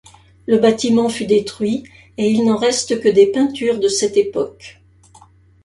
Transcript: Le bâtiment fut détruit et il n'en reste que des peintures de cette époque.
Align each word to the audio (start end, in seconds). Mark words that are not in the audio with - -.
Le 0.47 0.57
bâtiment 0.57 1.09
fut 1.09 1.27
détruit 1.27 1.83
et 2.17 2.27
il 2.31 2.43
n'en 2.43 2.57
reste 2.57 2.99
que 3.01 3.07
des 3.07 3.27
peintures 3.31 3.77
de 3.79 3.87
cette 3.87 4.17
époque. 4.17 4.81